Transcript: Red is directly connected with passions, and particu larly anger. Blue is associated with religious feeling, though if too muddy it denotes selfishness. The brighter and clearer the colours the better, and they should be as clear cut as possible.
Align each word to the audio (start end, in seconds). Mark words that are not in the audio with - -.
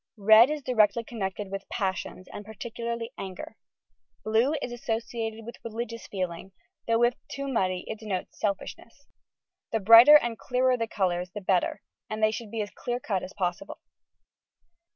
Red 0.17 0.49
is 0.49 0.63
directly 0.63 1.03
connected 1.03 1.51
with 1.51 1.69
passions, 1.69 2.27
and 2.33 2.43
particu 2.43 2.79
larly 2.79 3.09
anger. 3.19 3.55
Blue 4.23 4.55
is 4.59 4.71
associated 4.71 5.45
with 5.45 5.63
religious 5.63 6.07
feeling, 6.07 6.53
though 6.87 7.03
if 7.03 7.13
too 7.27 7.47
muddy 7.47 7.83
it 7.85 7.99
denotes 7.99 8.39
selfishness. 8.39 9.05
The 9.71 9.79
brighter 9.79 10.15
and 10.17 10.39
clearer 10.39 10.75
the 10.75 10.87
colours 10.87 11.29
the 11.29 11.41
better, 11.41 11.83
and 12.09 12.23
they 12.23 12.31
should 12.31 12.49
be 12.49 12.63
as 12.63 12.71
clear 12.71 12.99
cut 12.99 13.21
as 13.21 13.33
possible. 13.33 13.77